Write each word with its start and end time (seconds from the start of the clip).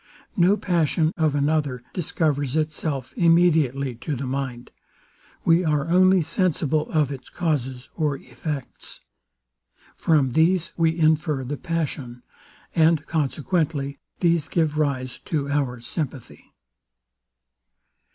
No 0.35 0.57
passion 0.57 1.13
of 1.15 1.35
another 1.35 1.83
discovers 1.93 2.55
itself 2.55 3.13
immediately 3.15 3.93
to 3.97 4.15
the 4.15 4.25
mind. 4.25 4.71
We 5.45 5.63
are 5.63 5.89
only 5.89 6.23
sensible 6.23 6.89
of 6.91 7.11
its 7.11 7.29
causes 7.29 7.87
or 7.95 8.17
effects. 8.17 9.01
From 9.95 10.31
these 10.31 10.73
we 10.75 10.97
infer 10.97 11.43
the 11.43 11.55
passion: 11.55 12.23
And 12.73 13.05
consequently 13.05 13.99
these 14.21 14.47
give 14.47 14.79
rise 14.79 15.19
to 15.25 15.47
our 15.49 15.79
sympathy. 15.81 16.51